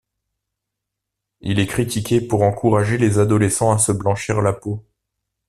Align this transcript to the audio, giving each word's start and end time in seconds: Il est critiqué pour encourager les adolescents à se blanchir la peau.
Il 1.41 1.59
est 1.59 1.67
critiqué 1.67 2.21
pour 2.21 2.41
encourager 2.41 2.97
les 2.97 3.19
adolescents 3.19 3.71
à 3.73 3.77
se 3.77 3.91
blanchir 3.91 4.41
la 4.41 4.51
peau. 4.51 4.83